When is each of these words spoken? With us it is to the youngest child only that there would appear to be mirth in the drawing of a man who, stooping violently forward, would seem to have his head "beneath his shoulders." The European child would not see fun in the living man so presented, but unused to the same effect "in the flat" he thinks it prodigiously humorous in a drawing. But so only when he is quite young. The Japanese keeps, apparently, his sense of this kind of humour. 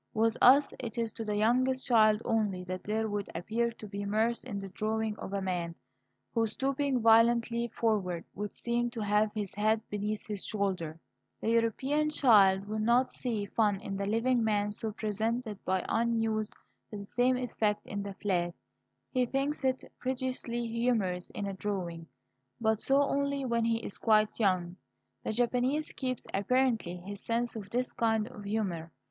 With 0.15 0.35
us 0.41 0.73
it 0.79 0.97
is 0.97 1.13
to 1.13 1.23
the 1.23 1.35
youngest 1.37 1.85
child 1.85 2.23
only 2.25 2.63
that 2.63 2.83
there 2.85 3.07
would 3.07 3.29
appear 3.35 3.69
to 3.73 3.87
be 3.87 4.03
mirth 4.03 4.43
in 4.43 4.59
the 4.59 4.69
drawing 4.69 5.15
of 5.19 5.31
a 5.31 5.43
man 5.43 5.75
who, 6.33 6.47
stooping 6.47 7.01
violently 7.01 7.67
forward, 7.67 8.25
would 8.33 8.55
seem 8.55 8.89
to 8.89 9.01
have 9.01 9.31
his 9.35 9.53
head 9.53 9.79
"beneath 9.91 10.25
his 10.25 10.43
shoulders." 10.43 10.97
The 11.39 11.51
European 11.51 12.09
child 12.09 12.67
would 12.67 12.81
not 12.81 13.11
see 13.11 13.45
fun 13.45 13.79
in 13.79 13.95
the 13.95 14.07
living 14.07 14.43
man 14.43 14.71
so 14.71 14.91
presented, 14.91 15.59
but 15.65 15.85
unused 15.87 16.53
to 16.89 16.97
the 16.97 17.05
same 17.05 17.37
effect 17.37 17.85
"in 17.85 18.01
the 18.01 18.15
flat" 18.15 18.55
he 19.11 19.27
thinks 19.27 19.63
it 19.63 19.83
prodigiously 19.99 20.65
humorous 20.65 21.29
in 21.29 21.45
a 21.45 21.53
drawing. 21.53 22.07
But 22.59 22.81
so 22.81 23.03
only 23.03 23.45
when 23.45 23.65
he 23.65 23.77
is 23.85 23.99
quite 23.99 24.39
young. 24.39 24.77
The 25.23 25.31
Japanese 25.31 25.91
keeps, 25.93 26.25
apparently, 26.33 26.97
his 27.05 27.21
sense 27.23 27.55
of 27.55 27.69
this 27.69 27.91
kind 27.93 28.27
of 28.29 28.45
humour. 28.45 28.91